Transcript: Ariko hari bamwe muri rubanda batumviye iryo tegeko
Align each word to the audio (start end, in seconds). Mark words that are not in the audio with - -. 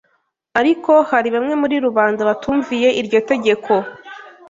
Ariko 0.59 0.91
hari 1.09 1.29
bamwe 1.35 1.53
muri 1.61 1.75
rubanda 1.85 2.21
batumviye 2.29 2.89
iryo 3.01 3.19
tegeko 3.29 3.71